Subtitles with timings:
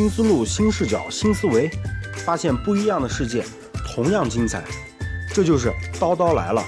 [0.00, 1.70] 新思路、新视角、新思维，
[2.24, 3.44] 发现不一样的世界，
[3.94, 4.64] 同样精彩。
[5.28, 6.64] 这就是叨叨来了。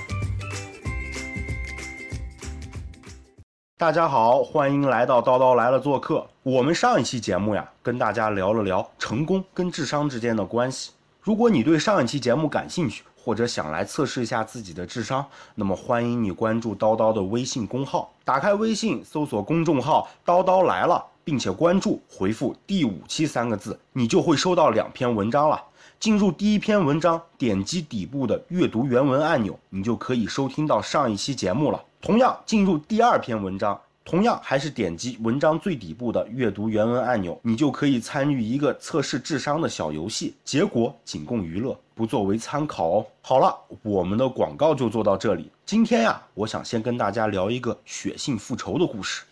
[3.79, 6.29] 大家好，欢迎来到叨叨来了做客。
[6.43, 10.91] 我们上一期节目呀，跟大家聊了聊成功跟智商之间的关系。
[11.23, 15.25] 如果你对上一期节目感兴趣，或者想来测试一下自己的智商，
[15.55, 25.63] 那么欢迎你关注叨叨的微信公号，打开微信搜索公众号“叨叨来了”，并且关注，回复“第五期”三个字，你就会收到两篇文章了。
[25.99, 31.83] 进入第一篇文章，点击底部的阅读原文按钮，你就可以收听到上一期节目了。
[32.01, 33.81] 同样，进入第二篇文章。
[34.05, 43.07] 同样还是点击文章最底部的阅读原文按钮，你就可以参与一个测试智商的小游戏，结果仅供娱乐，不作为参考哦。
[43.21, 45.49] 好了，我们的广告就做到这里。
[45.65, 49.23] 今天呀，我想先跟大家聊一个血性复仇的故事。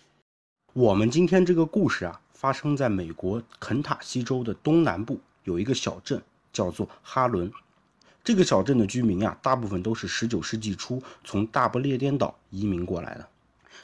[0.73, 7.51] 我们今天这个故事啊，发生在美国肯塔基州的东南部，有一个小镇叫做哈伦。
[8.23, 13.27] 这个小镇的居民啊，大部分都是19世纪初从大不列颠岛移民过来的。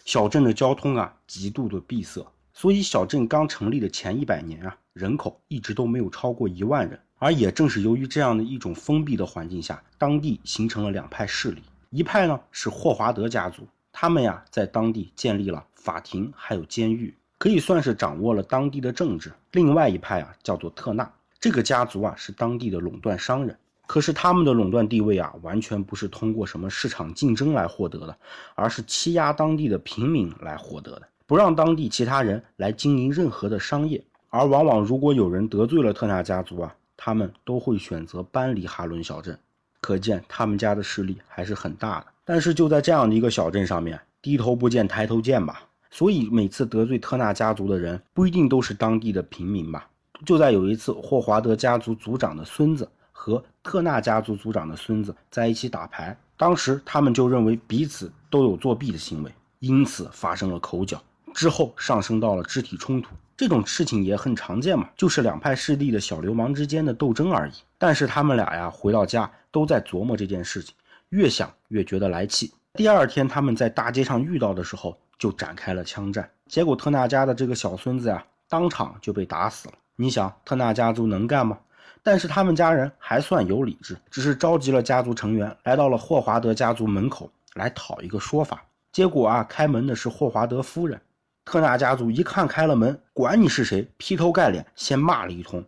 [0.04, 7.00] 小镇的交通啊极度的闭塞，所以小镇刚成立的前一百年啊，人口一直都没有超过一万人。
[7.18, 19.32] 而也正是由于这样的一种封闭的环境下，当地形成了两派势力，一派呢是霍华德家族，他们呀在当地建立了法庭还有监狱，可以算是掌握了当地的政治。
[19.52, 23.56] 另外一派啊叫做特纳，这个家族啊是当地的垄断商人。
[23.86, 28.16] 可是他们的垄断地位啊，完全不是通过什么市场竞争来获得的，
[28.56, 34.02] 而是欺压当地的平民来获得的，不让当地其他人来经营任何的商业。
[34.28, 39.38] 而往往如果有人得罪了特纳家族啊，他们都会选择搬离哈伦小镇，
[39.80, 42.06] 可见他们家的势力还是很大的。
[42.24, 49.88] 但是就在这样的一个小镇上面，低头不见抬头见吧，所以每次得罪特纳家族的人不一定都是当地的平民吧。
[50.24, 52.88] 就在有一次，霍华德家族族长的孙子。
[53.18, 61.02] 和特纳家族族长的孙子在一起打牌，当时他们就认为彼此都有作弊的行为，因此发生了口角，
[61.32, 63.08] 之后上升到了肢体冲突。
[63.34, 67.54] 这种事情也很常见嘛，就是两派势力的小流氓之间的斗争而已。
[67.78, 70.74] 但是他们俩呀，回到家都在琢磨这件事情，
[71.08, 72.52] 越想越觉得来气。
[72.74, 76.28] 第二天他们在大街上遇到的时候，就展开了枪战。
[76.46, 79.74] 结果特纳家的这个小孙子呀，当场就被打死了。
[79.96, 81.58] 你想，特纳家族能干吗？
[82.02, 88.62] 但是他们家人还算有理智，只是召集了家族成员，来到了霍华德家族门口来讨一个说法。
[88.92, 91.00] 结果啊，开门的是霍华德夫人。
[91.44, 95.64] 特纳家族一看开了门，管你是谁，劈头盖脸先骂了一通。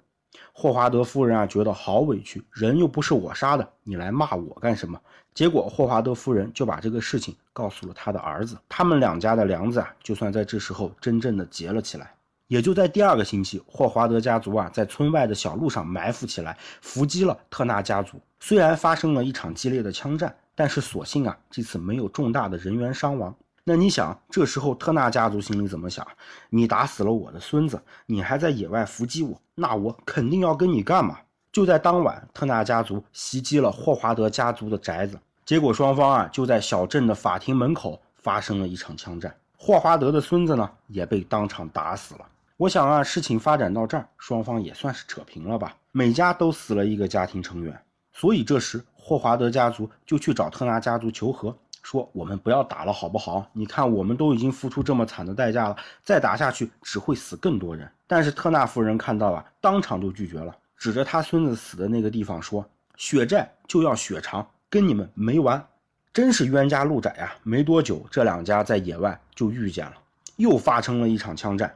[0.60, 5.00] 霍华德夫人啊，觉得好委屈，人又不是我杀的，你来骂我干什么？
[5.32, 12.12] 结果霍华德夫人就把这个事情告诉了他的儿子，他们两家的梁子啊，就算在这时候真正的结了起来。
[12.48, 18.20] 也就在第二个星期，霍华德家族啊，在村外的小路上埋伏起来，伏击了特纳家族。
[18.40, 23.32] 虽然发生了一场激烈的枪战，但是所幸啊，这次没有重大的人员伤亡。
[23.70, 26.06] 那你想，这时候特纳家族心里怎么想？
[26.48, 31.18] 你打死了我的孙子，你还在野外伏击我，那我肯定要跟你干嘛？
[31.52, 39.36] 就在当晚，特纳家族袭击了霍华德家族的宅子，结果双方啊，就在小镇的法庭门口发生了一场枪战。
[39.58, 42.24] 霍华德的孙子呢，也被当场打死了。
[42.56, 45.76] 我想啊，事情发展到这儿，双方也算是扯平了吧。
[45.92, 47.78] 每家都死了一个家庭成员，
[48.14, 53.46] 所以这时霍华德家族就去找特纳家族求和，说我们不要打了，好不好？
[53.52, 57.90] 你看我们都已经付出这么惨的代价了，再打下去只会死更多人。
[58.06, 62.64] 但是特纳夫人看到啊，当场就拒绝了，指着他孙子死的那个地方说
[62.96, 65.64] ：“血债就要血偿，跟你们没完。”
[66.12, 67.32] 真是冤家路窄呀！
[67.44, 69.92] 没多久，这两家在野外就遇见了，
[70.36, 71.72] 又发生了一场枪战。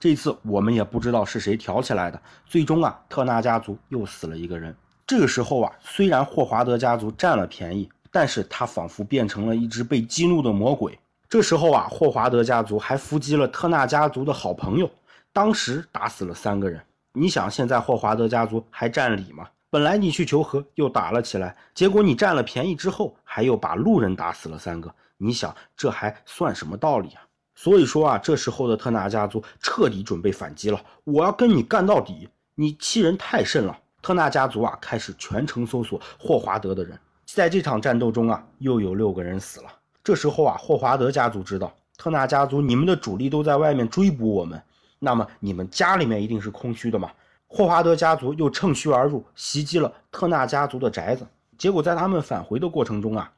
[0.00, 4.74] 这次我们也不知道是谁挑起来的，最终啊，特纳家族又死了一个人。
[5.06, 10.96] 这个时候啊，虽然霍华德家族占了便宜，但是他仿佛变成了一只被激怒的魔鬼。
[11.28, 14.88] 这时候啊，霍华德家族还伏击了特纳家族的好朋友，
[15.32, 16.80] 当时打死了三个人。
[17.12, 19.48] 你想，现在霍华德家族还占理吗？
[19.68, 24.94] 本来你去求和，又打了起来，结果你占了便宜之后，还又把路人打死了三个。
[25.16, 27.22] 你想，这还算什么道理啊？
[27.56, 32.28] 所以说啊，这时候的特纳家族彻底准备反击了，我要跟你干到底！
[32.54, 33.76] 你欺人太甚了！
[34.00, 36.96] 特纳家族啊，开始全城搜索霍华德的人。
[37.34, 39.66] 在这场战斗中啊，又有六个人死了。
[40.04, 44.62] 这时候啊，霍华德家族知道特纳家族你们的主力都在外面追捕我们，
[45.00, 47.10] 那么你们家里面一定是空虚的嘛？
[47.48, 51.26] 霍华德家族又趁虚而入，袭击了特纳家族的宅子。
[51.58, 53.32] 结果在他们返回的过程中啊，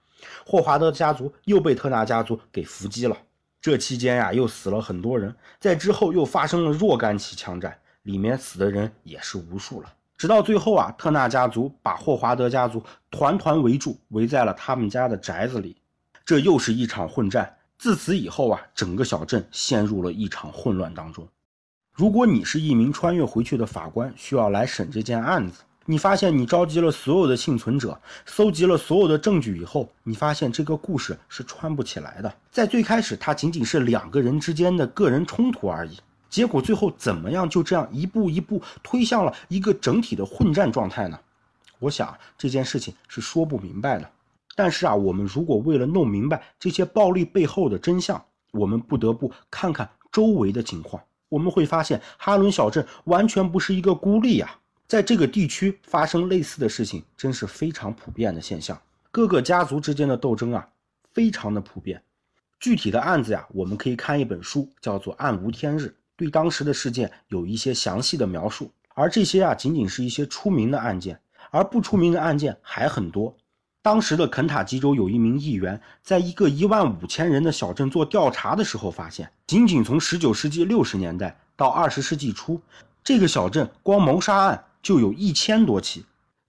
[0.45, 3.17] 霍华德家族又被特纳家族给伏击了。
[3.63, 5.35] 这期间呀，又死了很多人。
[5.59, 9.91] 在之后又发生了若干起枪战，里面死的人也是无数了。
[10.17, 15.77] 直到最后啊，特纳家族把霍华德家族团团围住，围在了他们家的宅子里。
[16.25, 17.55] 这又是一场混战。
[17.79, 21.29] 自此以后啊，整个小镇陷入了一场混乱当中。
[21.93, 32.35] 如果你是一名穿越回去的法官，需要来审这件案子，你发现你召集了所有的幸存者，搜集了所有的证据以后，你发现这个故事是穿不起来的。
[32.51, 35.99] 在最开始，它仅仅是两个人之间的个人冲突而已。
[36.37, 37.49] 结果最后怎么样？
[37.49, 41.19] 就这样一步一步推向了一个整体的混战状态呢？
[41.79, 44.11] 我想这件事情是说不明白的。
[44.55, 48.23] 但是啊，我们如果为了弄明白这些暴力背后的真相，
[48.53, 51.03] 我们不得不看看周围的情况。
[51.31, 58.79] 我们会发现，哈伦小镇完全不是一个孤立呀，在这个地区发生类似的事情，真是非常普遍的现象。
[59.11, 60.69] 各个家族之间的斗争啊，
[61.15, 62.03] 非常的普遍。
[62.61, 65.87] 具体的案子呀，我们可以看一本书，叫做《暗无天日》。
[66.17, 71.21] 对当时的事件有一些详细的描述，而这些啊仅仅是一些出名的案件，
[71.51, 73.37] 而不出名的案件还很多。
[73.83, 82.61] 当时的肯塔基州有一名议员，在一个一万五千人的小镇做调查的时候，发现仅仅从十九世纪六十年代到二十世纪初，
[83.05, 86.05] 这个小镇光谋杀案就有一千多起。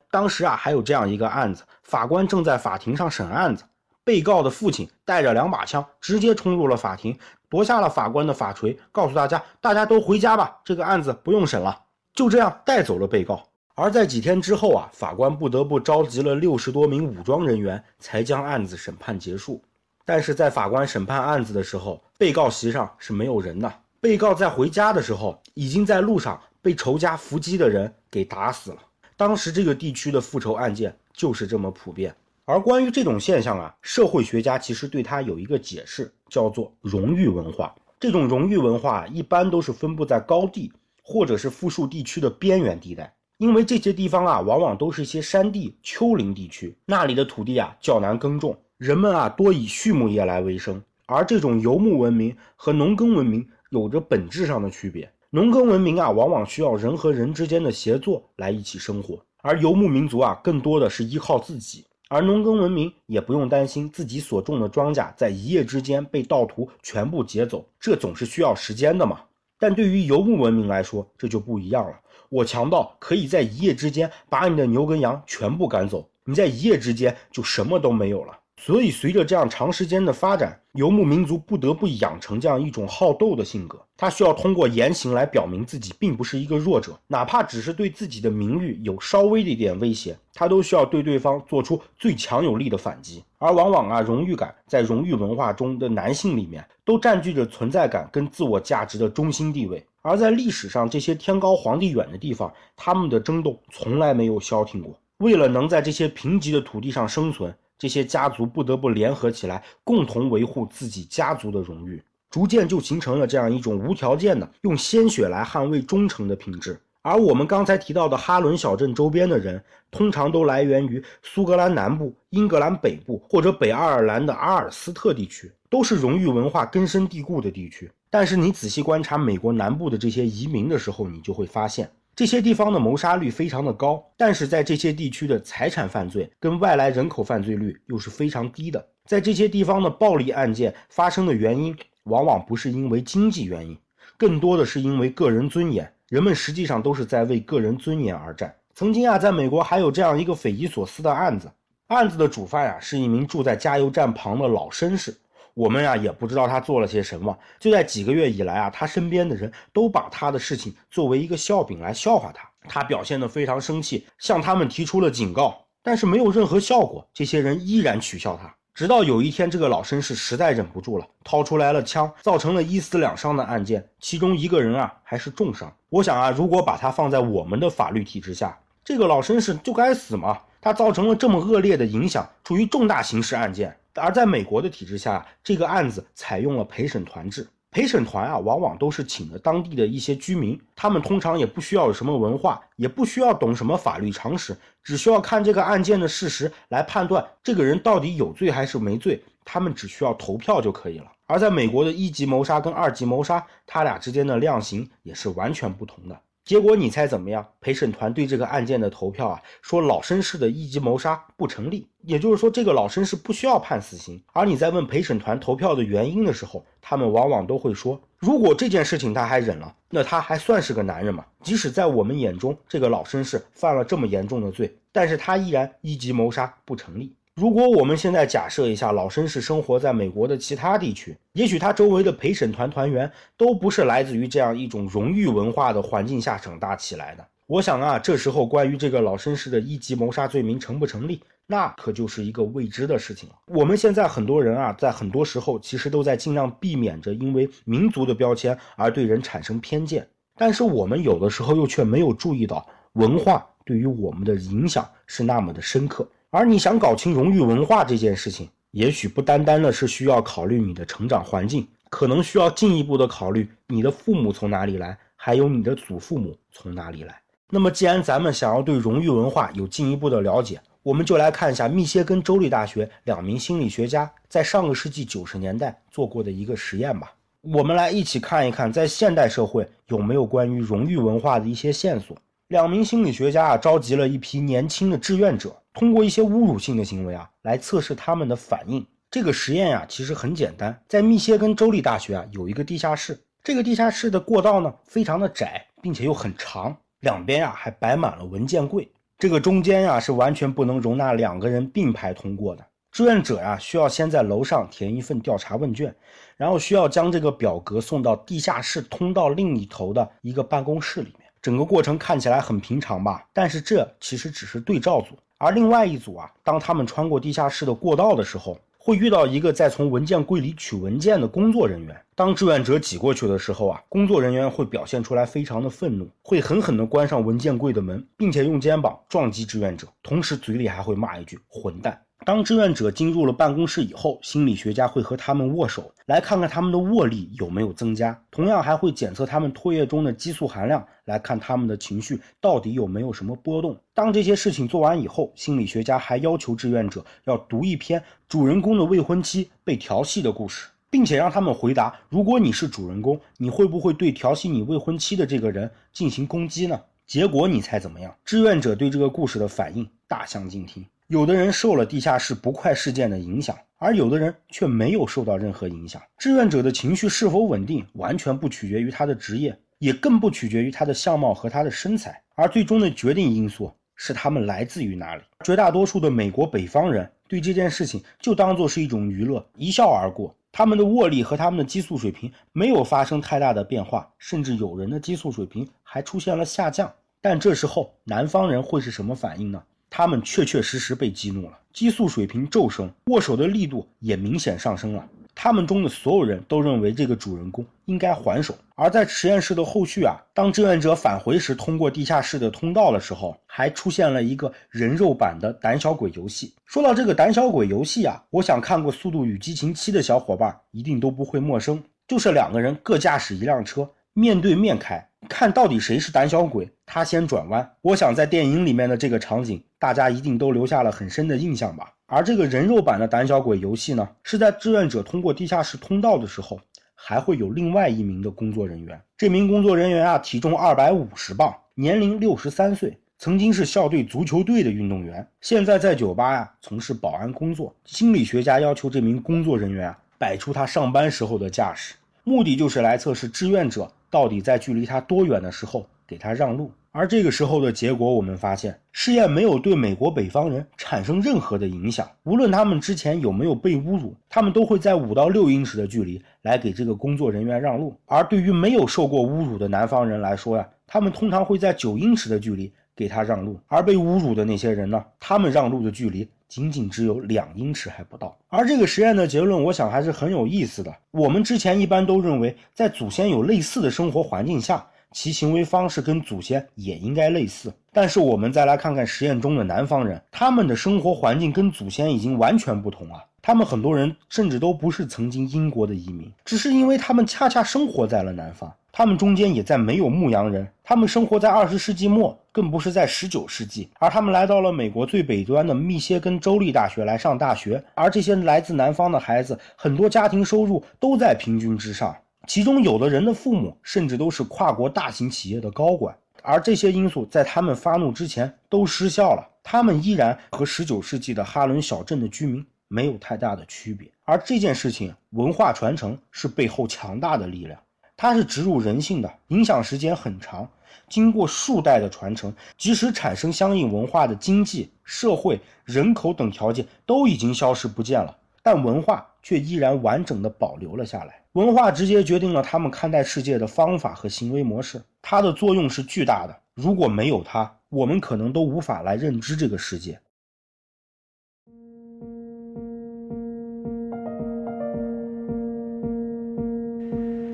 [0.09, 3.65] 当时啊还有这样一个案子，法官正在法庭上审案子。
[4.07, 7.19] 被告的父亲带着两把枪，直接冲入了法庭，
[7.49, 11.77] 夺下了法官的法锤，告诉大家：“大家都回家吧，这个案子不用审了。”
[12.15, 13.43] 就这样带走了被告。
[13.75, 19.61] 而在几天之后啊，法官不得不召集了六十多名武装人员，才将案子审判结束。
[20.05, 23.69] 但是在法官审判案子的时候，被告席上是没有人的。
[23.99, 28.77] 被告在回家的时候，已经在路上被仇家伏击的人给打死了。
[29.17, 32.15] 当时这个地区的复仇案件就是这么普遍。
[32.49, 37.75] 而关于这种现象啊，社会学家其实对它有一个解释，叫做荣誉文化。
[37.99, 40.71] 这种荣誉文化一般都是分布在高地
[41.03, 50.81] 或者是富庶地区的边缘地带，因为这些地方啊，往往都是一些山地、丘陵地区，那里的土地啊较难耕种，人们啊多以畜牧业来为生。
[51.05, 61.83] 而这种游牧文明和农耕文明有着本质上的区别，农耕文明啊，往往需要人和人之间的协作来一起生活，而游牧民族啊，更多的是依靠自己。
[62.09, 69.21] 而农耕文明也不用担心自己所种的庄稼在一夜之间被盗徒全部劫走，这总是需要时间的嘛。
[69.59, 71.99] 但对于游牧文明来说，这就不一样了。
[72.29, 78.37] 我强盗可以在一夜之间把你的牛跟羊全部赶走，你在一夜之间就什么都没有了。
[78.59, 83.79] 所以，随着这样长时间的发展，游牧民族不得不养成这样一种好斗的性格。
[83.95, 93.23] 他需要通过言行来表明自己并不是一个弱者，哪怕只是对自己的名誉有稍微的一点威胁，他都需要对对方做出最强有力的反击。
[93.37, 99.85] 而往往啊，荣誉感在荣誉文化中的男性里面，都占据着存在感跟自我价值的中心地位。
[100.01, 104.99] 而在历史上这些天高皇帝远的地方，他们的争斗从来没有消停过。
[105.19, 107.55] 为了能在这些贫瘠的土地上生存。
[107.77, 116.79] 这些家族不得不联合起来，共同维护自己家族的荣誉，逐渐就形成了这样一种无条件的用鲜血来捍卫忠诚的品质。
[117.03, 127.89] 而我们刚才提到的哈伦小镇周边的人，通常都来源于苏格兰南部、英格兰北部或者北爱尔兰的阿尔斯特地区，都是荣誉文化根深蒂固的地区。
[128.09, 131.89] 但是你仔细观察美国南部的这些移民的时候，你就会发现。
[132.17, 138.83] 这些地方的谋杀率非常的高，但是在这些地区的财产犯罪跟外来人口犯罪率又是非常低的。
[139.05, 143.77] 在这些地方的暴力案件发生的原因，往往不是因为经济原因，
[144.17, 145.87] 更多的是因为个人尊严。
[146.09, 148.51] 人们实际上都是在为个人尊严而战。
[148.73, 151.47] 曾经啊，在美国还有这样一个匪夷所思的案子，
[151.85, 155.15] 案子的主犯呀是一名住在加油站旁的老绅士。
[155.57, 162.47] 我们呀也不知道他做了些什么，就在几个月以来啊，他身边的人都把他的事情作为一个笑柄来笑话他。
[162.69, 168.53] 他表现得非常生气，向他们提出了警告，但是没有任何效果，这些人依然取笑他。
[168.75, 175.73] 直到有一天，这个老绅士实在忍不住了，掏出来了枪，造成了一死两伤的案件，其中一个人啊还是重伤。
[175.89, 183.75] 我想啊，如果把他放在我们的法律体制下，这个老绅士就该死嘛，他造成了这么恶劣的影响，处于重大刑事案件。
[183.99, 187.47] 而在美国的体制下，这个案子采用了陪审团制。
[187.69, 199.21] 陪审团啊，往往都是请了当地的一些居民，他们通常也不需要有什么文化，也不需要懂什么法律常识，只需要看这个案件的事实来判断这个人到底有罪还是没罪。
[199.43, 201.11] 他们只需要投票就可以了。
[201.25, 206.19] 而在美国的一级谋杀跟二级谋杀，他俩之间的量刑也是完全不同的。
[206.47, 207.45] 结果你猜怎么样？
[207.59, 214.23] 陪审团对这个案件的投票啊，说老绅士的一级谋杀不成立，也就是说这个老绅士不需要判死刑。
[214.31, 221.25] 而你在问陪审团投票的原因的时候，他们往往都会说，如果这件事情他还忍了，那他还算是个男人吗？
[221.43, 227.13] 即使在我们眼中，这个老绅士犯了这么严重的罪，但是他依然一级谋杀不成立。
[227.39, 237.23] 如果我们现在假设一下，老绅士生活在美国的其他地区，也许他周围的陪审团团员都不是来自于这样一种荣誉文化的环境下长大起来的。
[237.45, 243.35] 我想啊，这时候关于这个老绅士的一级谋杀罪名成不成立，那可就是一个未知的事情了。
[243.49, 250.07] 我们现在很多人啊，在很多时候其实都在尽量避免着因为民族的标签而对人产生偏见，
[250.39, 256.09] 但是我们有的时候又却没有注意到文化对于我们的影响是那么的深刻。
[256.29, 267.17] 而你想搞清荣誉文化这件事情，也许不单单的是需要考虑你的成长环境，可能需要进一步的考虑你的父母从哪里来，还有你的祖父母从哪里来。
[267.49, 277.13] 那么，既然咱们想要对荣誉文化有进一步的了解，我们就来看一下密歇根州立大学两名心理学家在上个世纪九十年代做过的一个实验吧。
[277.41, 282.17] 我们来一起看一看，在现代社会有没有关于荣誉文化的一些线索。
[282.49, 285.53] 两名心理学家啊，召集了一批年轻的志愿者。
[285.73, 288.85] 通过一些侮辱性的行为啊，来测试他们的反应。
[289.11, 293.19] 这个实验呀，其实很简单，在密歇根州立大学啊，有一个地下室。
[293.43, 298.89] 这个地下室的过道呢，非常的窄，并且又很长，两边呀还摆满了文件柜。
[299.17, 302.65] 这个中间呀，是完全不能容纳两个人并排通过的。
[302.93, 305.93] 志愿者呀，需要先在楼上填一份调查问卷，
[306.37, 311.26] 然后需要将这个表格送到地下室通道另一头的一个办公室里面。
[311.47, 313.25] 整个过程看起来很平常吧？
[313.31, 315.17] 但是这其实只是对照组。
[315.37, 321.97] 而另外一组啊，当他们穿过地下室的过道的时候，会遇到一个在从文件柜里取文件的工作人员。
[322.15, 331.97] 当志愿者挤过去的时候啊，工作人员会表现出来非常的愤怒，会狠狠地关上文件柜的门，并且用肩膀撞击志愿者，同时嘴里还会骂一句“混蛋”。
[332.25, 338.19] 当志愿者进入了办公室以后，心理学家会和他们握手，来看看他们的握力有没有增加。
[338.29, 343.79] 同样还会检测他们唾液中的激素含量，来看他们的情绪到底有没有什么波动。
[343.93, 356.77] 当这些事情做完以后，心理学家还要求志愿者要读一篇主人公的未婚妻被调戏的故事，并且让他们回答：如果你是主人公，你会不会对调戏你未婚妻的这个人进行攻击呢？
[357.05, 358.13] 结果你猜怎么样？
[358.25, 360.85] 志愿者对这个故事的反应大相径庭。
[361.07, 366.01] 有的人受了地下室不快事件的影响，而有的人却没有受到任何影响。
[366.17, 375.23] 志愿者的情绪是否稳定，完全不取决于他的职业，也更不取决于他的相貌和他的身材，而最终的决定因素是他们来自于哪里。
[375.45, 380.35] 绝大多数的美国北方人对这件事情就当做是一种娱乐，一笑而过。
[380.51, 386.91] 他们的握力和他们的激素水平没有发生太大的变化，甚至有人的激素水平还出现了下降。
[387.21, 389.63] 但这时候南方人会是什么反应呢？
[389.89, 395.07] 他们确确实实被激怒了，激素水平骤升，握手的力度也明显上升了。
[395.39, 398.57] 他们中的所有人都认为这个主人公应该还手。
[398.73, 406.53] 而在实验室的后续啊，当志愿者返回时，通过地下室的通道的时候，还出现了一个人肉版的胆小鬼游戏。
[406.65, 415.07] 说到这个胆小鬼游戏啊，我想看过《速度与激情七》的小伙伴一定都不会陌生，就是两个人各驾驶一辆车，面对面开。
[415.29, 417.67] 看到底谁是胆小鬼，他先转弯。
[417.81, 421.93] 我想在电影里面的这个场景，大家一定都留下了很深的印象吧。
[422.05, 426.59] 而这个人肉版的胆小鬼游戏呢，是在志愿者通过地下室通道的时候，
[426.95, 428.99] 还会有另外一名的工作人员。
[429.17, 437.75] 这名工作人员啊，体重二百五十磅，年龄六十三岁，曾经是校队足球队的运动员，现在在酒吧呀从事保安工作。
[437.83, 443.91] 心理学家要求这名工作人员啊，摆出他上班时候的架势，目的就是来测试志愿者。
[444.09, 446.71] 到底在距离他多远的时候给他让路？
[446.97, 452.09] 而这个时候的结果，我们发现试验没有对美国北方人产生任何的影响。
[452.23, 457.95] 无论他们之前有没有被侮辱，他们都会在五到六英尺的距离来给这个工作人员让路。
[458.07, 463.59] 而对于没有受过侮辱的南方人来说呀，他们通常会在九英尺的距离给他让路。
[463.67, 466.27] 而被侮辱的那些人呢，他们让路的距离。
[466.47, 470.95] 仅仅只有两英尺还不到，而这个实验的结论，我想还是很有意思的。
[471.11, 477.73] 我们之前一般都认为，在祖先有类似的生活环境下，其行为方式跟祖先也应该类似。
[477.91, 483.23] 但是我们再来看看实验中的南方人，他们的生活环境跟祖先已经完全不同啊。
[483.41, 488.71] 他们很多人甚至都不是曾经英国的移民，只是因为他们恰恰生活在了南方。
[488.91, 493.87] 他们中间也在没有牧羊人，他们生活在二十世纪末，更不是在十九世纪。
[493.99, 502.15] 而他们来到了美国最北端的密歇根州立大学来上大学，而这些来自南方的孩子，很多家庭收入都在平均之上，
[502.47, 506.17] 其中有的人的父母甚至都是跨国大型企业的高管。
[506.41, 514.09] 而这些因素在他们发怒之前都失效了，他们依然和19世纪的哈伦小镇的居民没有太大的区别。
[514.23, 517.77] 而这件事情，文化传承是背后强大的力量，
[518.15, 520.67] 它是植入人性的，影响时间很长。
[521.09, 531.41] 经过数代的传承，即使产生相应文化的经济社会、人口等条件都已经消失不见了，但文化却依然完整的保留了下来。
[531.53, 536.53] 文化直接决定了他们看待世界的方法和行为模式，它的作用是巨大的。
[536.75, 540.19] 如果没有它，我们可能都无法来认知这个世界。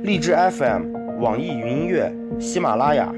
[0.02, 3.14] 荔枝 FM、网易云音乐、喜马拉雅。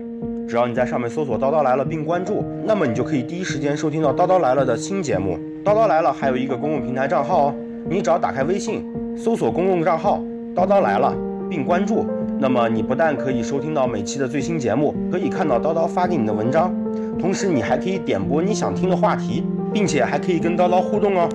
[0.50, 5.39] 只要你在上面搜索“叨叨来了”并关注，那么你就可以第一时间收听到“叨叨来了”的新节目。
[5.63, 7.55] 叨叨来了还有一个公共平台账号哦，
[7.88, 8.84] 你只要打开微信，
[9.15, 10.18] 搜索公共账号
[10.56, 11.15] “叨叨来了”
[11.48, 12.04] 并关注，
[12.39, 16.74] 那么你不但可以收听到每期的最新节目，可以看到叨叨发给你的文章，
[17.20, 21.30] 同时你还可以点播你想听的话题，并且还可以跟叨叨互动哦。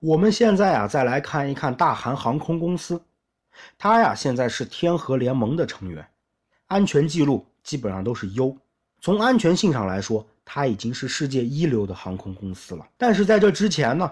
[0.00, 3.02] 我们现在啊，再来看一看大韩航空公司，
[3.78, 6.06] 它呀现在是天河联盟的成员，
[6.66, 8.56] 安全记录基本上都是优。
[9.00, 12.86] 从安全性上来说，它已经是世界一流的航空公司了。
[12.96, 14.10] 但是在这之前呢，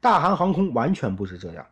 [0.00, 1.66] 大韩航空完全不是这样。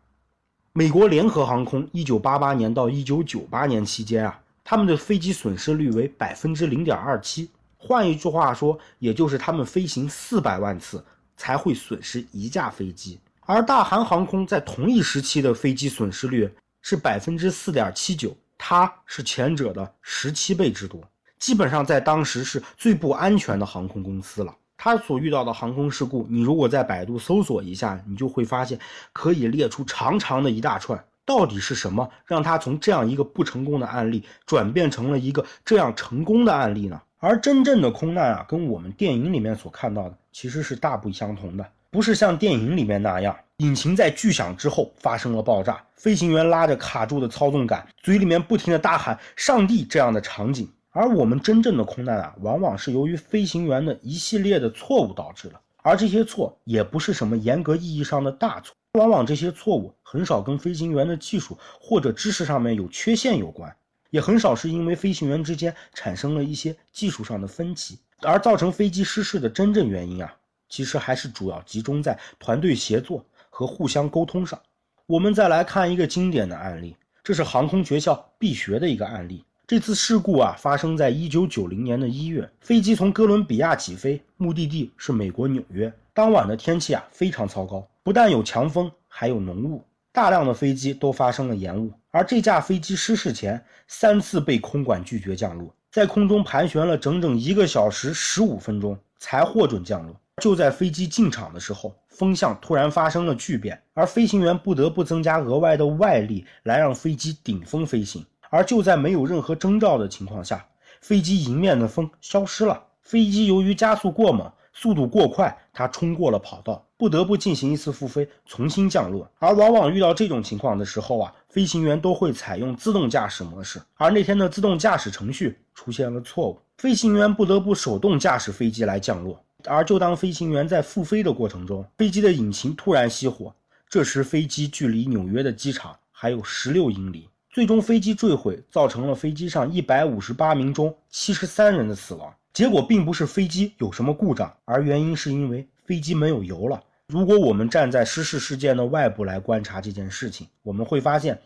[0.73, 11.03] 美国联合航空一九八八年到一九九八年期间啊，他们的飞机损失率为百分之零点二七，换一句话说，也就是他们飞行四百万次
[11.35, 13.19] 才会损失一架飞机。
[13.41, 21.01] 而大韩航空在同一时期的飞机损失率是百分之四点七九，它是前者的十七倍之多，
[21.37, 24.55] 基本上在当时是最不安全的航空公司了。
[24.77, 28.79] 它所遇到的航空事故，你如果在百度搜索一下，你就会发现
[29.11, 31.03] 可以列出长长的一大串。
[31.25, 37.01] 到底是什么让它从这样一个不成功的案例转变成了一个这样成功的案例呢？
[37.19, 41.65] 而真正的空难啊，跟我们电影里面所看到的其实是大不相同的。
[41.89, 50.71] 不是像电影里面那样，引擎在巨响之后发生了爆炸，飞行员拉着卡住的操纵杆，嘴里面不停的大喊“上帝”这样的场景。
[50.91, 63.75] 而我们真正的空难啊，往往是由于飞行员的一系列的错误导致的，而这些错也不是什么严格意义上的大错，往往这些错误很少跟飞行员的技术或者知识上面有缺陷有关，
[64.11, 70.31] 也很少是因为飞行员之间产生了一些技术上的分歧而造成飞机失事的真正原因啊。
[70.69, 73.25] 其实还是主要集中在团队协作
[73.57, 74.59] 和互相沟通上。
[75.07, 79.43] 我们再来看一个经典的案例，这是航空学校必学的一个案例。
[79.65, 85.91] 这次事故啊，发生在一九九零年的一月，飞机从哥伦比亚起飞，目的地是美国纽约。
[86.13, 91.91] 当晚的天气啊非常糟糕，不但有强风，还有浓雾，大量的飞机都发生了延误。
[92.11, 100.15] 而这架飞机失事前三次被空管拒绝降落，在空中盘旋了整整一个小时十五分钟才获准降落。
[100.41, 108.23] 就在飞机进场的时候，风向突然发生了巨变，而飞行员不得不增加额外的外力来让飞机顶风飞行。
[108.49, 110.63] 而就在没有任何征兆的情况下，
[111.01, 112.81] 飞机迎面的风消失了。
[113.01, 119.27] 飞机由于加速过猛，速度过快，它冲过了跑道，不得不进行一次复飞，重新降落。
[119.39, 123.81] 而往往遇到这种情况的时候啊，飞行员都会采用自动驾驶模式。
[123.95, 129.43] 而那天的自动驾驶程序出现了错误，飞行员不得不手动驾驶飞机来降落。
[129.67, 133.53] 而就当飞行员在复飞的过程中，飞机的引擎突然熄火。
[133.89, 142.33] 这时飞机距离纽约的机场还有十六英里，最终飞机坠毁，造成了飞机上一百五十八名中七十三人的死亡。
[142.51, 146.83] 结果并不是飞机有什么故障，而原因是因为飞机没有油了。
[147.07, 151.39] 如果我们站在失事事件的外部来观察这件事情，我们会发现，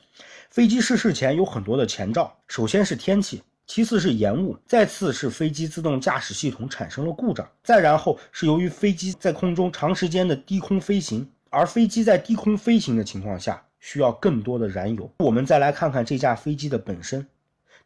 [0.50, 2.36] 飞机失事前有很多的前兆。
[2.48, 3.44] 首先是天气。
[3.74, 15.10] 其次是延误，再次是飞机自动驾驶系统产生了故障，再然后是由于飞机在空中长时间的低空飞行，而飞机在低空飞行的情况下需要更多的燃油。
[15.20, 17.26] 我们再来看看这架飞机的本身，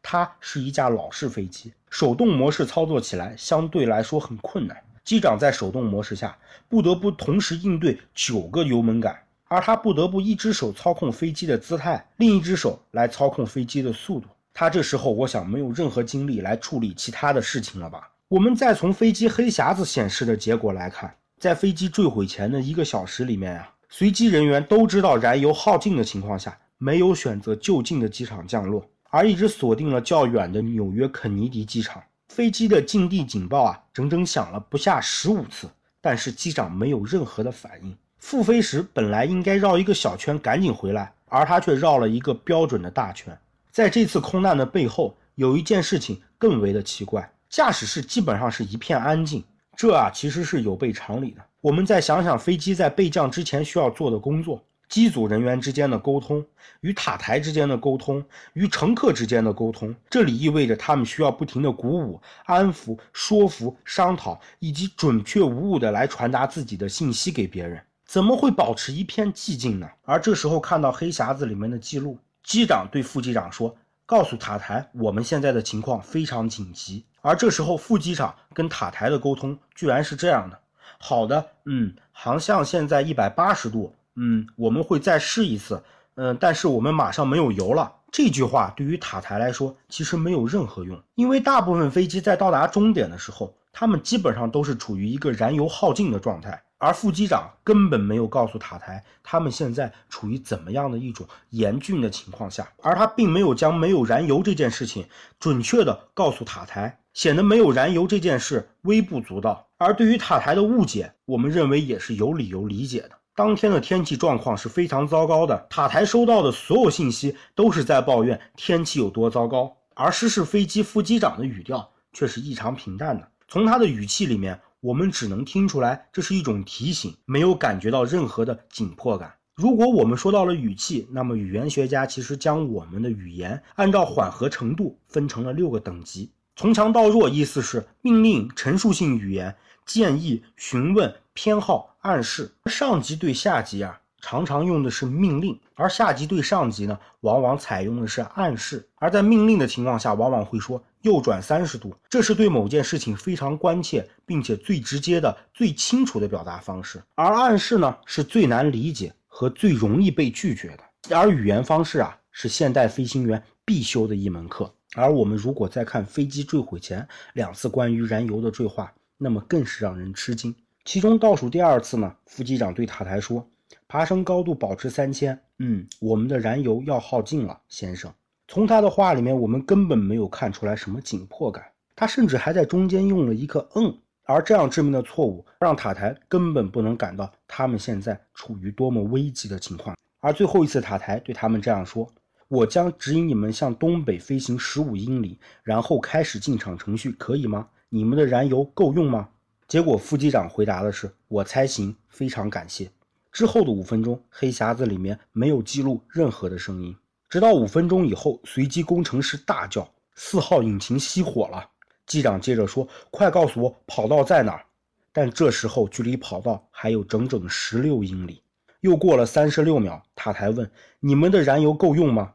[0.01, 4.75] 它是一架老式飞机，手动模式操作起来相对来说很困难。
[5.03, 6.35] 机长在手动模式下
[6.67, 9.15] 不得不同时应对九个油门杆，
[9.47, 14.27] 而他不得不一只手操控飞机的姿态，另一只手来操控飞机的速度。
[14.57, 18.09] 他这时候，我想没有任何精力来处理其他的事情了吧？
[18.29, 32.01] 我们再从飞机黑匣子显示的结果来看，在飞机坠毁前的一个小时里面啊，随机人员都知道燃油耗尽的情况下，没有选择就近的机场降落，而一直锁定了较远的纽约肯尼迪机场。
[32.29, 35.67] 飞机的近地警报啊，整整响了不下十五次，
[35.99, 37.93] 但是机长没有任何的反应。
[38.19, 43.37] 复飞时本来应该绕一个小圈赶紧回来，而他却绕了一个标准的大圈。
[43.75, 49.43] 在这次空难的背后，有一件事情更为的奇怪：驾驶室基本上是一片安静。
[49.75, 51.41] 这啊，其实是有悖常理的。
[51.59, 54.63] 我们再想想飞机在备降之前需要做的工作。
[54.87, 56.41] 机组人员之间的沟通，
[56.79, 67.77] 与塔台之间的沟通，与乘客之间的沟通，这里意味着他们需要不停的鼓舞、安抚、说服、商讨，以及准确无误的来传达自己的信息给别人。
[68.05, 69.89] 怎么会保持一片寂静呢？
[70.03, 80.57] 而这时候看到黑匣子里面的记录，机长对副机长说：“告诉塔台，我们现在的情况非常紧急。”而这时候副机长跟塔台的沟通居然是这样的
[80.99, 85.83] ：“好的，嗯，航向现在一百八十度。”嗯，我们会再试一次。
[86.17, 87.91] 嗯，但是我们马上没有油了。
[88.11, 96.61] 这句话对于塔台来说其实没有任何用，因为大部分飞机在到达终点的时候，他们基本上都是处于一个燃油耗尽的状态。
[96.77, 105.07] 而副机长根本没有告诉塔台他们现在处于怎么样的一种严峻的情况下，而他并没有将没有燃油这件事情
[105.39, 109.67] 准确的告诉塔台，显得没有燃油这件事微不足道。
[109.77, 113.11] 而对于塔台的误解，我们认为也是有理由理解的。
[113.35, 123.27] 当天的天气状况是非常糟糕的，塔台收到的所有信息都是在抱怨天气有多糟糕，而失事飞机副机长的语调却是异常平淡的。
[123.47, 129.33] 从他的语气里面，我们只能听出来这是一种提醒，没有感觉到任何的紧迫感。
[129.55, 139.55] 如果我们说到了语气，那么语言学家其实将我们的语言按照缓和程度分成了六个等级，从强到弱，意思是命令、陈述性语言。
[139.87, 148.87] 建议、询问、偏好、暗示，上级对下级啊，常常用的是命令，而下级对上级呢，往往采用的是暗示。
[148.95, 156.99] 而在命令的情况下，往往会说右转三十度，这是对某件事情非常关切，并且最直接的、最清楚的表达方式。
[157.13, 161.15] 而暗示呢，是最难理解和最容易被拒绝的。
[161.15, 164.73] 而语言方式啊，是现代飞行员必修的一门课。
[164.95, 168.91] 而我们如果再看飞机坠毁前两次关于燃油的对话。
[169.17, 170.53] 那么更是让人吃惊。
[170.83, 173.47] 其中倒数第二次呢，副机长对塔台说
[173.87, 178.13] ：“爬升高度保持三千。”嗯，我们的燃油要耗尽了，先生。
[178.47, 181.65] 从他的话里面，我们根本没有看出来什么紧迫感。
[181.95, 189.97] 他甚至还在中间用了一个“嗯”，而这样致命的错误，让塔台根本不能感到他们现在处于多么危急的情况。
[190.19, 192.07] 而最后一次，塔台对他们这样说
[192.47, 199.29] ：“我将指引你们向东北飞行十五英里，然后开始进场程序，可以吗？”你们的燃油够用吗？
[199.67, 202.89] 结果副机长回答的是：“我猜行，非常感谢。”
[203.31, 206.95] 之后的五分钟，黑匣子里面没有记录任何的声音，
[207.29, 211.69] 直到五分钟以后，随机工程师大叫：“四号引擎熄火了！”
[212.05, 214.65] 机长接着说：“快告诉我跑道在哪儿！”
[215.11, 218.41] 但这时候距离跑道还有整整十六英里。
[218.81, 222.33] 又过了三十六秒，塔台问：“你们的燃油够用吗？”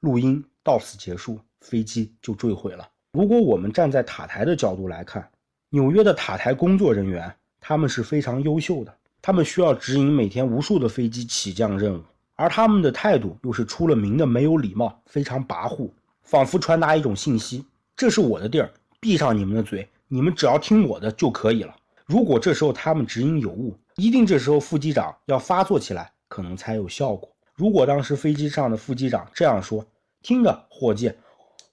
[0.00, 2.88] 录音到此结束，飞机就坠毁了。
[3.12, 5.28] 如果我们站在塔台的角度来看，
[5.70, 12.04] 纽约的塔台工作人员他们是非常优秀的，他们需要指引每天无数的飞机起降任务，
[12.40, 15.90] 而他们的态度又是出了名的没有礼貌，非常跋扈，
[16.22, 17.62] 仿佛传达一种信息：
[17.94, 21.76] 这是我的地儿，闭上你们的嘴，你们只要听我的就可以了。
[22.06, 27.28] 如果这时候他们指引有误，一定这时候副机长要发作起来，可能才有效果。
[27.56, 29.84] 如果当时飞机上的副机长这样说
[30.24, 31.12] ：“听着，伙计。”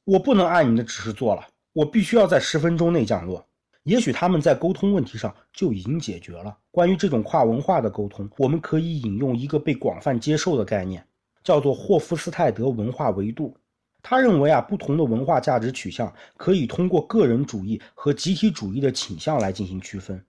[0.04, 3.47] 我不能按你的指示做了，我必须要在十分钟内降落。
[3.88, 6.54] 也许他们在沟通问题上就已经解决了。
[6.72, 11.02] 关于这种跨文化的沟通，我们可以引用一个被广泛接受的概念，
[11.42, 13.56] 叫做霍夫斯泰德文化维度。
[14.04, 20.22] 他认为啊，不同的文化价值取向可以通过个人主义和集体主义的倾向来进行区分。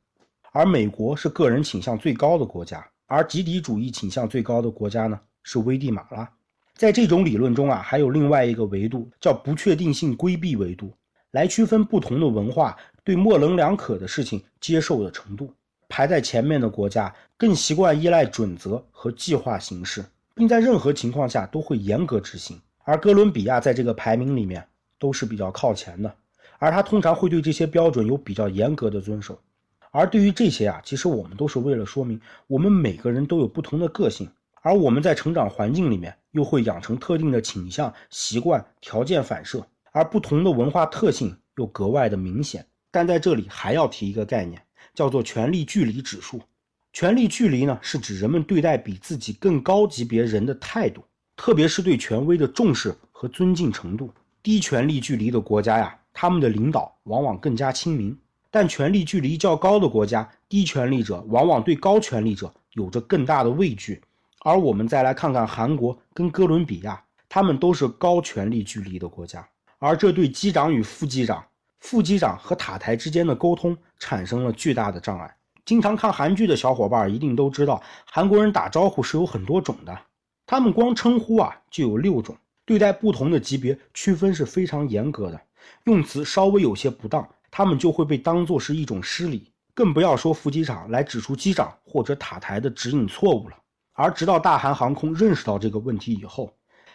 [0.52, 6.30] 而美国是个人倾向最高的国家，而集体主义倾向最高的国家呢是危地马拉。
[6.76, 10.92] 在这种理论中啊，还有另外一个维度叫不确定性规避维度，
[11.32, 12.76] 来区分不同的文化
[13.08, 15.50] 对模棱两可的事情接受的程度。
[15.88, 22.60] 排在前面的国家更习惯依赖准则和计划形式，并在任何情况下都会严格执行。
[22.84, 24.62] 而哥伦比亚在这个排名里面
[24.98, 26.14] 都是比较靠前的，
[26.58, 29.40] 而他通常会对这些标准有比较严格的遵守。
[29.90, 34.28] 而对于这些啊，其实我们都是为了说明，我们每个人都有不同的个性。
[34.60, 42.66] 而我们在成长环境里面又会养成特定的倾向、习惯、条件反射，而不同的文化特性又格外的明显。
[42.90, 44.60] 但在这里还要提一个概念，
[44.94, 46.40] 叫做权力距离指数。
[46.92, 51.04] 权力距离呢，是指人们对待比自己更高级别人的态度，
[51.36, 54.10] 特别是对权威的重视和尊敬程度。
[54.42, 58.16] 低权力距离的国家呀，他们的领导往往更加亲民，
[58.50, 64.00] 但权力距离较高的国家，低权力者往往对高权力者有着更大的畏惧。
[64.40, 69.46] 而我们再来看看韩国跟哥伦比亚，他们都是高权力距离的国家，
[69.78, 71.44] 而这对机长与副机长、
[71.80, 75.34] 副机长和塔台之间的沟通产生了巨大的障碍。
[75.64, 79.98] 经常看韩剧的小伙伴一定都知道，韩国人打招呼是有很多种的，
[80.46, 85.40] 他们光称呼啊就有六种，对待不同的级别区分是非常严格的，
[85.84, 93.56] 用词稍微有些不当，他们就会被当作是一种失礼，更不要说副机长来指出机长或者塔台的指引错误了。
[93.92, 96.50] 而直到大韩航空认识到这个问题以后，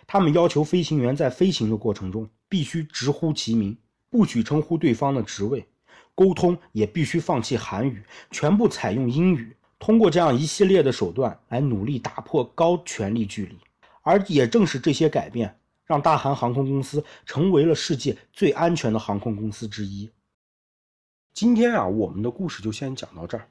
[0.08, 3.78] 他们要求飞行员在飞行的过程中必须直呼其名，
[4.14, 5.66] 不许称呼对方的职位。
[6.14, 9.58] 沟通也必须放弃韩语，全部采用英语。
[9.80, 13.58] 通过这样一系列的手段来努力打破高权力距离，
[14.04, 20.08] 而也正是这些改变，让大韩航空公司成为了世界最安全的航空公司之一。
[21.34, 23.48] 今天啊，我们的故事就先讲到这儿。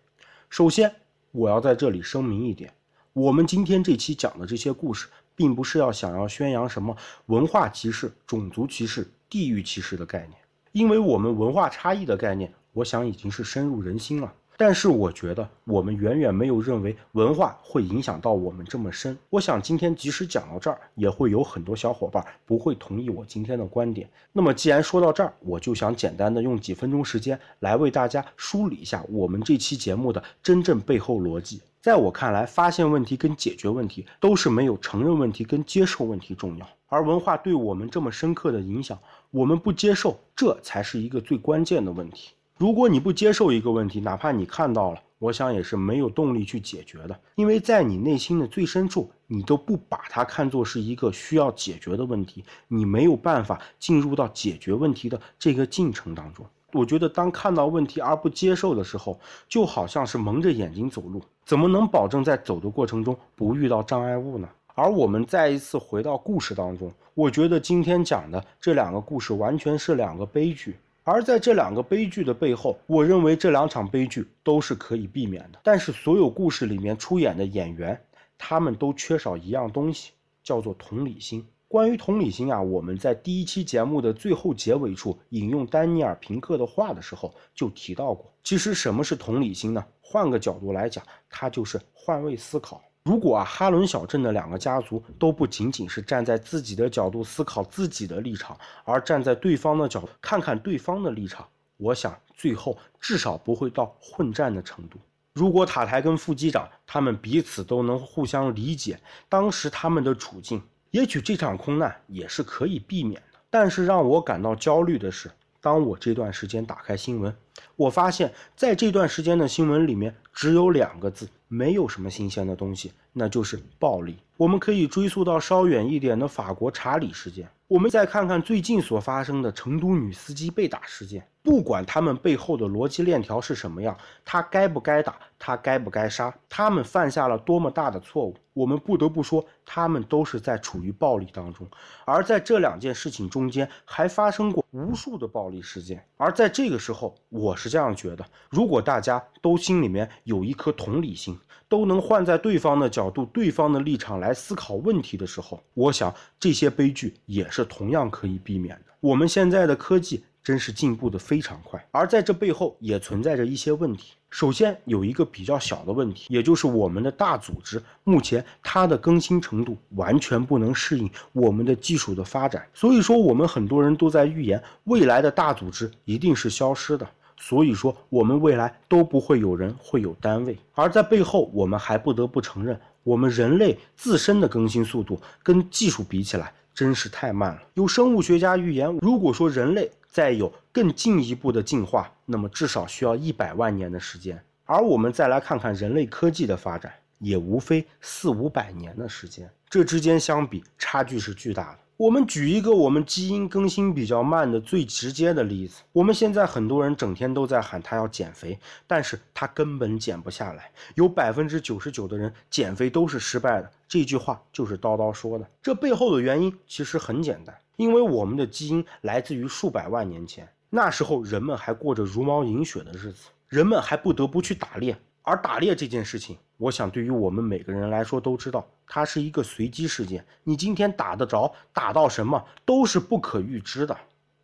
[0.48, 0.94] 首先，
[1.33, 2.72] 我要在这里声明一点：
[3.12, 6.96] 我们今天这期讲的这些故事，并不是要想要宣扬什么
[7.27, 10.41] 文化歧视、种族歧视、地域歧视的概念。
[10.72, 14.32] 因为我们文化差异的概念，我想已经是深入人心了。
[14.56, 19.16] 但是我觉得我们远远没有认为文化会影响到我们这么深。
[19.28, 24.08] 我想今天即使讲到这儿，也会有很多小伙伴不会同意我今天的观点。
[24.32, 31.61] 那么既然说到这儿，我就想简单的用几分钟时间来为大家梳理一下我们这期节目的真正背后逻辑。
[31.80, 36.68] 在我看来，发现问题跟解决问题都是没有承认问题跟接受问题重要。
[36.87, 38.96] 而文化对我们这么深刻的影响，
[39.32, 42.32] 我们不接受，这才是一个最关键的问题。
[42.58, 56.44] 如果你不接受一个问题，哪怕你看到了，我想也是没有动力去解决的，因为在你内心的最深处，你都不把它看作是一个需要解决的问题，你没有办法进入到解决问题的这个进程当中。
[56.72, 59.18] 我觉得，当看到问题而不接受的时候，
[59.48, 64.46] 就好像是蒙着眼睛走路，怎么能保证在走的过程中不遇到障碍物呢？
[64.74, 70.76] 而我们再一次回到故事当中，我觉得今天讲的这两个故事完全是两个悲剧。
[71.04, 75.58] 而在这两个悲剧的背后，我认为这两场悲剧都是可以避免的。
[75.62, 78.00] 但是所有故事里面出演的演员，
[78.38, 80.12] 他们都缺少一样东西，
[80.44, 81.44] 叫做同理心。
[81.66, 88.30] 关于同理心啊，我们在第一期节目的最后结尾处引用丹尼尔·平克的话的时候就提到过。
[88.44, 89.85] 其实什么是同理心呢？
[90.00, 92.80] 换个角度来讲，它就是换位思考。
[93.04, 101.46] 如果啊，哈伦小镇的两个家族都不仅仅是站在自己的角度思考自己的立场，而站在对方的角度看看对方的立场，
[101.78, 104.98] 我想最后至少不会到混战的程度。
[105.34, 110.62] 如果塔台跟副机长他们彼此都能互相理解，当时他们的处境，
[110.92, 113.38] 也许这场空难也是可以避免的。
[113.50, 115.28] 但是让我感到焦虑的是，
[115.62, 117.35] 当我这段时间打开新闻，
[117.77, 121.27] 我发现在这段时间的新闻里面只有两个字。
[121.46, 124.16] 没有什么新鲜的东西，那就是暴力。
[124.38, 131.22] 我们可以追溯到稍远一点的法国查理事件，我们再看看最近所发生的成都女司机被打事件。
[131.42, 141.66] 不管他们背后的逻辑链条是什么样，他该不该打，他该不该杀，他们犯下了多么大的错误，我们不得不说，他们都是在处于暴力当中。
[142.05, 146.07] 而在这两件事情中间，还发生过无数的暴力事件。
[146.16, 151.37] 而在这个时候，我是这样觉得：如果大家都心里面有一颗同理心，
[151.68, 158.92] 都能换在对方的角度、对方的立场来思考问题的时候，我想这些悲剧也是同样可以避免的。
[159.00, 160.24] 我们现在的科技。
[160.42, 164.14] 真是进步的非常快，而在这背后也存在着一些问题。
[164.28, 172.66] 首先有一个比较小的问题，也就是我们的大组织目前它的更新程度完全不能适应我们的技术的发展。
[172.72, 177.07] 所以说，我们很多人都在预言未来的大组织一定是消失的。
[177.37, 180.57] 所以说，我们未来都不会有人会有单位。
[180.74, 187.62] 而在背后，我们还不得不承认，我们人类自身的更新速度跟技术比起来真是太慢了。
[187.74, 194.42] 有生物学家预言，如果说人类再有更进一步的进化，那么至少需要一百万年的时间。
[194.64, 199.50] 而我们再来看看人类科技的发展，也无非四五百年的时间。
[199.68, 201.78] 这之间相比，差距是巨大的。
[201.98, 210.70] 我们举一个我们基因更新比较慢的最直接的例子：我们现在很多人整天都在喊他要减肥，但是他根本减不下来。
[210.94, 213.70] 有百分之九十九的人减肥都是失败的。
[213.87, 215.46] 这句话就是叨叨说的。
[215.62, 217.57] 这背后的原因其实很简单。
[217.76, 230.24] 因为我们的基因来自于数百万年前，那时候人们还过着茹毛饮血的日子，人们还不得不去打猎，而打猎这件事情，我想对于我们每个人来说都知道，它是一个随机事件。
[230.42, 233.96] 你今天打得着，打到什么都是不可预知的。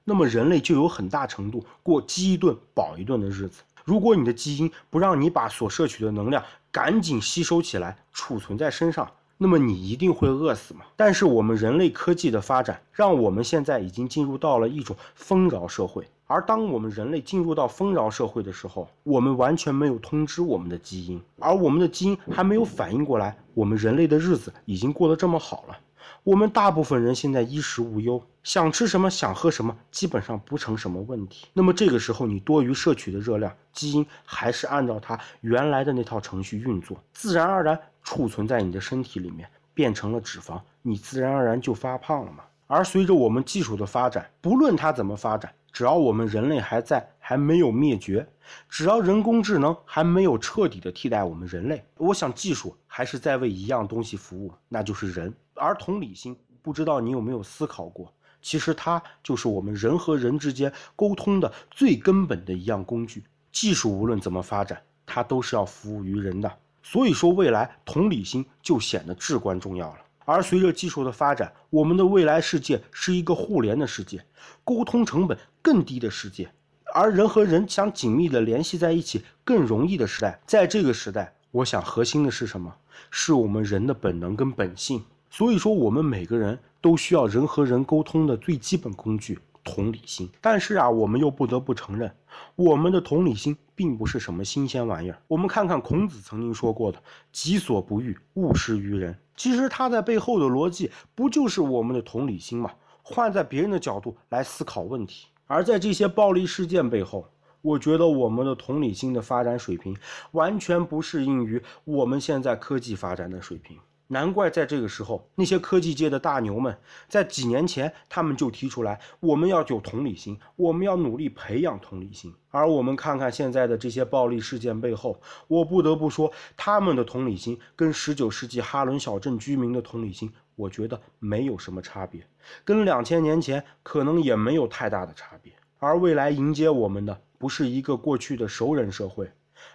[0.05, 3.63] 那么人类就有很大程度过饥一顿饱一顿的日子。
[3.85, 10.81] 如果你的基因不让你把所摄取的能量赶紧吸收起来，储存在身上，那么你一定会饿死嘛。
[10.97, 16.07] 但是我们人类科技的发展，让我们现在已经进入到了一种丰饶社会。
[16.27, 25.79] 而当我们人类进入到丰饶社会的时候，我们完全没有通知我们的基因，而我们的基因还没有反应过来，我们人类的日子已经过得这么好了。
[26.25, 31.47] 我们大部分人现在衣食无忧，想吃什么想喝什么，基本上不成什么问题。
[31.53, 42.45] 那么这个时候，你多余摄取的热量，基因还是按照它原来的那套程序运作，自然而然储存在你的身体里面，变成了脂肪，你自然而然就发胖了嘛。
[42.67, 48.29] 而随着我们技术的发展，不论它怎么发展，只要我们人类还在，还没有灭绝，
[48.69, 55.33] 只要人工智能还没有彻底的替代我们人类，我想技术还是在为一样东西服务，那就是人。
[55.59, 63.25] 而同理心，不知道你有没有思考过，其实它就是我们人和人之间沟通的最根本的一样工具。
[63.51, 66.51] 技术无论怎么发展，它都是要服务于人的。
[66.83, 69.99] 所以说，未来同理心就显得至关重要了。
[70.25, 74.25] 而随着技术的发展，我们的未来世界是一个互联的世界，
[74.63, 76.51] 沟通成本更低的世界，
[76.95, 80.41] 而人和人想紧密的联系在一起更容易的时代。
[80.47, 82.77] 在这个时代，我想核心的是什么？
[83.11, 85.03] 是我们人的本能跟本性。
[85.31, 90.29] 所以说，我们每个人都需要人和人沟通的最基本工具——同理心。
[90.41, 92.11] 但是啊，我们又不得不承认，
[92.57, 95.19] 我们的同理心并不是什么新鲜玩意儿。
[95.29, 99.17] 我们看看孔子曾经说过的“己所不欲，勿施于人”。
[99.37, 102.71] 其实他在背后的逻辑不就是我们的同理心吗？
[103.03, 105.29] 换在别人的角度来思考问题。
[105.47, 107.27] 而在这些暴力事件背后，
[107.63, 109.97] 我觉得我们的同理心的发展水平
[110.33, 113.79] 完全不适应于我们现在科技发展的水平。
[114.11, 116.77] 难怪在这个时候，那些科技界的大牛们
[117.09, 122.35] 在几年前，他们就提出来，我们要有同理心，我们要努力培养同理心。
[122.51, 132.27] 而我们看看现在的这些暴力事件背后，我不得不说，他们的同理心跟十九世纪哈伦小镇居民的同理心，我觉得没有什么差别，
[132.65, 135.53] 跟两千年前可能也没有太大的差别。
[135.79, 139.31] 而未来迎接我们的，不是一个过去的熟人社会，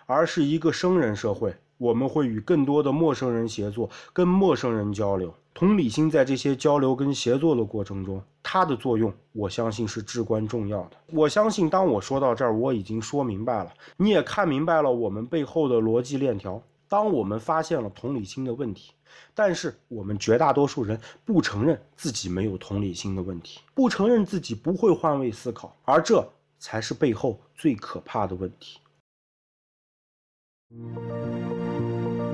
[0.07, 1.55] 而是一个生人社会。
[1.83, 5.33] 我们会与更多的陌生人协作，跟陌生人交流。
[5.53, 10.91] 同理心在这些交流跟协作的过程中，它的作用，我相信是至关重要的。
[11.11, 16.63] 我相信，当我说到这儿，我已经说明白了，你也看明白了我们背后的逻辑链条。
[16.87, 18.93] 当我们发现了同理心的问题，
[19.35, 26.25] 但是我们绝大多数人不承认自己没有同理心的问题，不承认自己不会换位思考，而这
[26.59, 28.79] 才是背后最可怕的问题。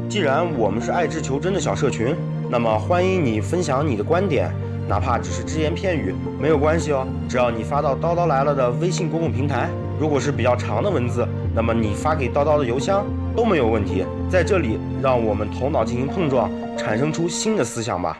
[0.09, 2.15] 既然我们是爱智求真的小社群，
[2.49, 4.51] 那么欢迎你分享你的观点，
[4.87, 7.05] 哪怕只是只言片语，没有关系哦。
[7.29, 9.69] 只要你发到叨叨来了的微信公共平台，
[9.99, 14.03] 如果是比较长的文字，那么你发给叨叨的邮箱都没有问题。
[14.31, 18.17] 在这里，让我们头脑进行碰撞，产生出新的思想吧。